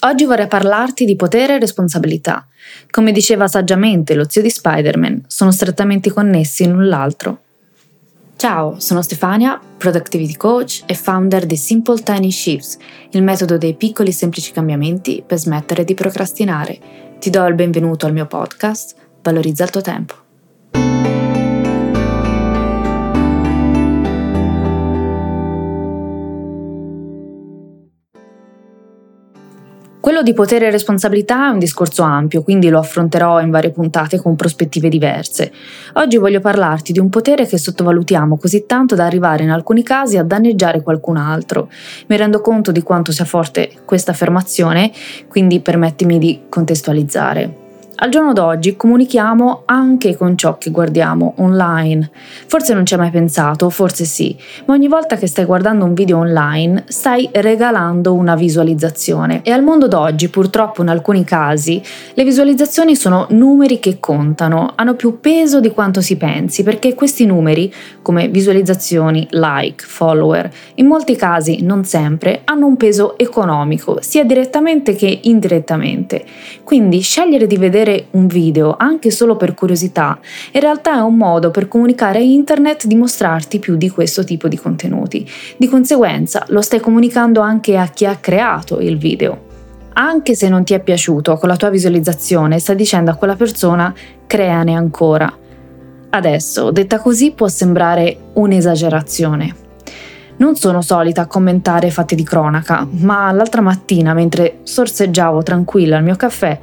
[0.00, 2.46] Oggi vorrei parlarti di potere e responsabilità.
[2.90, 7.42] Come diceva saggiamente lo zio di Spider-Man, sono strettamente connessi l'un l'altro.
[8.36, 12.78] Ciao, sono Stefania, Productivity Coach e founder di Simple Tiny Shifts,
[13.10, 16.78] il metodo dei piccoli semplici cambiamenti per smettere di procrastinare.
[17.18, 20.27] Ti do il benvenuto al mio podcast, Valorizza il tuo tempo.
[30.08, 34.18] Quello di potere e responsabilità è un discorso ampio, quindi lo affronterò in varie puntate
[34.18, 35.52] con prospettive diverse.
[35.96, 40.16] Oggi voglio parlarti di un potere che sottovalutiamo così tanto da arrivare in alcuni casi
[40.16, 41.68] a danneggiare qualcun altro.
[42.06, 44.90] Mi rendo conto di quanto sia forte questa affermazione,
[45.28, 47.67] quindi permettimi di contestualizzare.
[48.00, 52.08] Al giorno d'oggi comunichiamo anche con ciò che guardiamo online.
[52.46, 55.94] Forse non ci hai mai pensato, forse sì, ma ogni volta che stai guardando un
[55.94, 59.40] video online stai regalando una visualizzazione.
[59.42, 61.82] E al mondo d'oggi, purtroppo in alcuni casi,
[62.14, 67.26] le visualizzazioni sono numeri che contano, hanno più peso di quanto si pensi, perché questi
[67.26, 74.22] numeri, come visualizzazioni, like, follower, in molti casi, non sempre, hanno un peso economico, sia
[74.22, 76.24] direttamente che indirettamente.
[76.62, 80.18] Quindi scegliere di vedere vedere un video anche solo per curiosità,
[80.52, 84.48] in realtà è un modo per comunicare a internet di mostrarti più di questo tipo
[84.48, 85.28] di contenuti.
[85.56, 89.46] Di conseguenza lo stai comunicando anche a chi ha creato il video.
[89.94, 93.92] Anche se non ti è piaciuto con la tua visualizzazione, stai dicendo a quella persona
[94.26, 95.32] creane ancora.
[96.10, 99.54] Adesso, detta così, può sembrare un'esagerazione.
[100.36, 106.14] Non sono solita commentare fatti di cronaca, ma l'altra mattina, mentre sorseggiavo tranquilla al mio
[106.14, 106.58] caffè,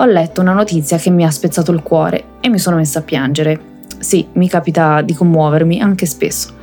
[0.00, 3.02] ho letto una notizia che mi ha spezzato il cuore e mi sono messa a
[3.02, 3.60] piangere.
[3.98, 6.54] Sì, mi capita di commuovermi anche spesso.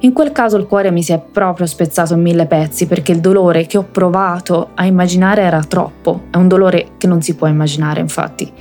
[0.00, 3.20] In quel caso il cuore mi si è proprio spezzato in mille pezzi perché il
[3.20, 7.46] dolore che ho provato a immaginare era troppo, è un dolore che non si può
[7.46, 8.52] immaginare infatti.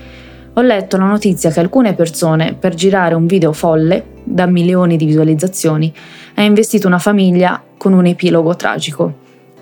[0.54, 5.06] Ho letto la notizia che alcune persone, per girare un video folle, da milioni di
[5.06, 5.92] visualizzazioni,
[6.36, 9.14] ha investito una famiglia con un epilogo tragico,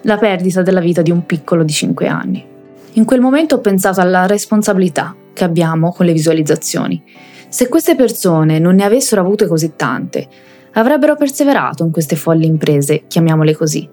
[0.02, 2.52] la perdita della vita di un piccolo di 5 anni.
[2.96, 7.02] In quel momento ho pensato alla responsabilità che abbiamo con le visualizzazioni.
[7.48, 10.28] Se queste persone non ne avessero avute così tante,
[10.74, 13.90] avrebbero perseverato in queste folli imprese, chiamiamole così.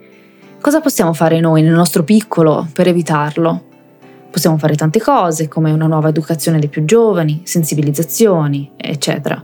[0.61, 3.65] Cosa possiamo fare noi nel nostro piccolo per evitarlo?
[4.31, 9.43] Possiamo fare tante cose, come una nuova educazione dei più giovani, sensibilizzazioni, eccetera.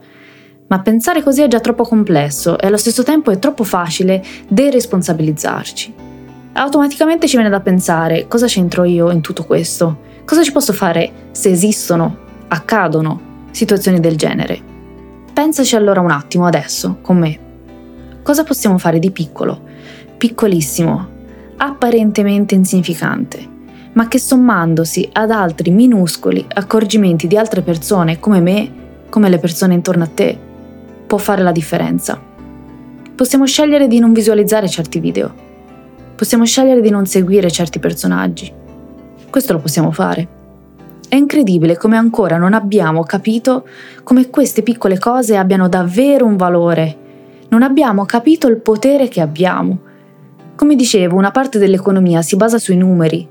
[0.68, 6.05] Ma pensare così è già troppo complesso e allo stesso tempo è troppo facile deresponsabilizzarci
[6.56, 10.04] automaticamente ci viene da pensare cosa c'entro io in tutto questo?
[10.24, 12.16] Cosa ci posso fare se esistono,
[12.48, 14.58] accadono situazioni del genere?
[15.32, 17.38] Pensaci allora un attimo adesso con me.
[18.22, 19.60] Cosa possiamo fare di piccolo,
[20.16, 21.08] piccolissimo,
[21.58, 23.46] apparentemente insignificante,
[23.92, 28.72] ma che sommandosi ad altri minuscoli accorgimenti di altre persone come me,
[29.10, 30.36] come le persone intorno a te,
[31.06, 32.20] può fare la differenza?
[33.14, 35.45] Possiamo scegliere di non visualizzare certi video
[36.16, 38.50] Possiamo scegliere di non seguire certi personaggi.
[39.28, 40.26] Questo lo possiamo fare.
[41.08, 43.66] È incredibile come ancora non abbiamo capito
[44.02, 46.96] come queste piccole cose abbiano davvero un valore.
[47.48, 49.78] Non abbiamo capito il potere che abbiamo.
[50.56, 53.28] Come dicevo, una parte dell'economia si basa sui numeri.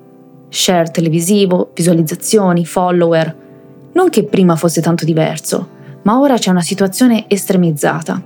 [0.47, 3.35] Share televisivo, visualizzazioni, follower.
[3.94, 5.68] Non che prima fosse tanto diverso,
[6.03, 8.22] ma ora c'è una situazione estremizzata.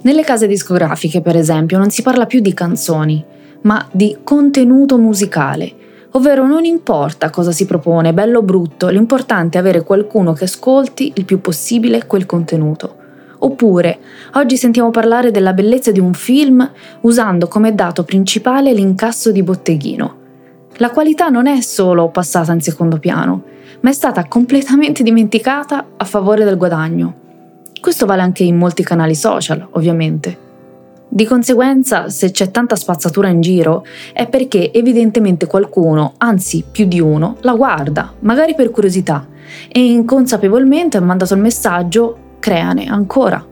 [0.00, 3.22] Nelle case discografiche, per esempio, non si parla più di canzoni,
[3.62, 5.72] ma di contenuto musicale,
[6.12, 11.12] ovvero non importa cosa si propone, bello o brutto, l'importante è avere qualcuno che ascolti
[11.16, 12.96] il più possibile quel contenuto.
[13.40, 13.98] Oppure,
[14.34, 16.68] oggi sentiamo parlare della bellezza di un film
[17.02, 20.16] usando come dato principale l'incasso di botteghino.
[20.78, 23.42] La qualità non è solo passata in secondo piano,
[23.80, 27.14] ma è stata completamente dimenticata a favore del guadagno.
[27.80, 30.46] Questo vale anche in molti canali social, ovviamente.
[31.10, 37.00] Di conseguenza, se c'è tanta spazzatura in giro, è perché evidentemente qualcuno, anzi più di
[37.00, 39.26] uno, la guarda, magari per curiosità,
[39.68, 43.42] e inconsapevolmente ha mandato il messaggio creane ancora.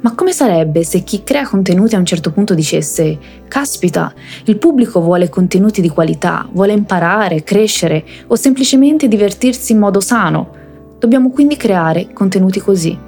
[0.00, 4.14] Ma come sarebbe se chi crea contenuti a un certo punto dicesse, caspita,
[4.44, 10.54] il pubblico vuole contenuti di qualità, vuole imparare, crescere o semplicemente divertirsi in modo sano?
[11.00, 13.07] Dobbiamo quindi creare contenuti così.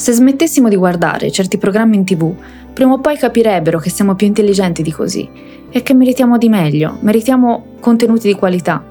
[0.00, 2.34] Se smettessimo di guardare certi programmi in tv,
[2.72, 5.28] prima o poi capirebbero che siamo più intelligenti di così
[5.70, 8.82] e che meritiamo di meglio, meritiamo contenuti di qualità.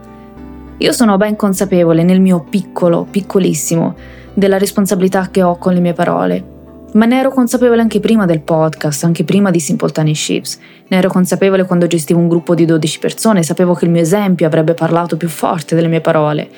[0.77, 3.95] Io sono ben consapevole nel mio piccolo, piccolissimo,
[4.35, 6.57] della responsabilità che ho con le mie parole
[6.91, 10.59] ma ne ero consapevole anche prima del podcast, anche prima di Simple Tiny Ships.
[10.88, 14.47] Ne ero consapevole quando gestivo un gruppo di 12 persone, sapevo che il mio esempio
[14.47, 16.50] avrebbe parlato più forte delle mie parole.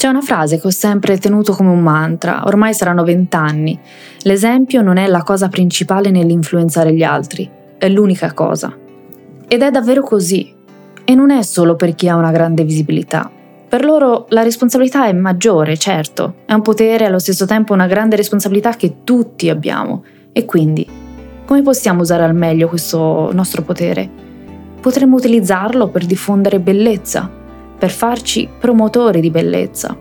[0.00, 3.78] C'è una frase che ho sempre tenuto come un mantra, ormai saranno vent'anni.
[4.22, 8.74] L'esempio non è la cosa principale nell'influenzare gli altri, è l'unica cosa.
[9.46, 10.54] Ed è davvero così.
[11.04, 13.30] E non è solo per chi ha una grande visibilità.
[13.68, 17.86] Per loro la responsabilità è maggiore, certo, è un potere e allo stesso tempo una
[17.86, 20.04] grande responsabilità che tutti abbiamo.
[20.32, 20.88] E quindi,
[21.44, 24.08] come possiamo usare al meglio questo nostro potere?
[24.80, 27.30] Potremmo utilizzarlo per diffondere bellezza,
[27.80, 29.96] per farci promotori di bellezza.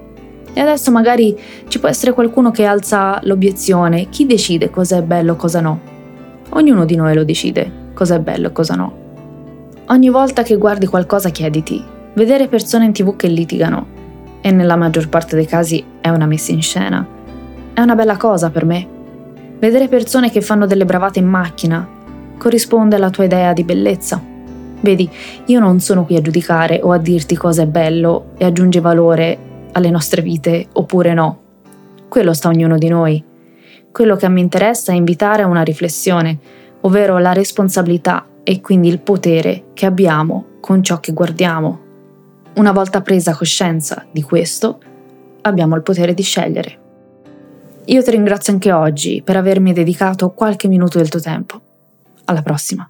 [0.53, 1.35] E adesso magari
[1.69, 5.79] ci può essere qualcuno che alza l'obiezione, chi decide cosa è bello e cosa no?
[6.49, 8.93] Ognuno di noi lo decide, cosa è bello e cosa no.
[9.87, 11.83] Ogni volta che guardi qualcosa chiediti,
[12.13, 13.85] Vedere persone in tv che litigano,
[14.41, 17.07] e nella maggior parte dei casi è una messa in scena,
[17.73, 18.87] è una bella cosa per me.
[19.59, 21.87] Vedere persone che fanno delle bravate in macchina
[22.37, 24.21] corrisponde alla tua idea di bellezza.
[24.81, 25.09] Vedi,
[25.45, 29.37] io non sono qui a giudicare o a dirti cosa è bello e aggiunge valore
[29.73, 31.39] alle nostre vite oppure no.
[32.07, 33.23] Quello sta ognuno di noi.
[33.91, 36.37] Quello che mi interessa è invitare a una riflessione,
[36.81, 41.87] ovvero la responsabilità e quindi il potere che abbiamo con ciò che guardiamo.
[42.55, 44.79] Una volta presa coscienza di questo,
[45.41, 46.79] abbiamo il potere di scegliere.
[47.85, 51.59] Io ti ringrazio anche oggi per avermi dedicato qualche minuto del tuo tempo.
[52.25, 52.89] Alla prossima.